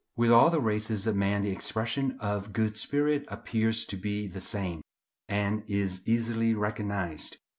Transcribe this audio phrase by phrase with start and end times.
[0.17, 4.41] With all the races of man the expression of good spirit appears to be the
[4.41, 4.81] same,
[5.29, 7.37] and is easily recognized.